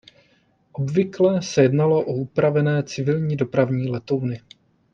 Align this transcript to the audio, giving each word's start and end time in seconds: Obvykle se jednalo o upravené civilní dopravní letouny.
Obvykle 0.71 1.41
se 1.41 1.61
jednalo 1.61 1.99
o 2.01 2.13
upravené 2.13 2.83
civilní 2.83 3.35
dopravní 3.35 3.89
letouny. 3.89 4.41